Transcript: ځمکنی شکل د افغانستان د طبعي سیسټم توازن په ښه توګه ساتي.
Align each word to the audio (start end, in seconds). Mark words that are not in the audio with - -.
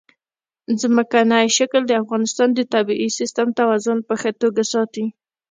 ځمکنی 0.81 1.45
شکل 1.57 1.81
د 1.87 1.91
افغانستان 2.01 2.49
د 2.53 2.59
طبعي 2.73 3.07
سیسټم 3.19 3.47
توازن 3.59 3.97
په 4.07 4.13
ښه 4.21 4.31
توګه 4.41 4.63
ساتي. 4.73 5.05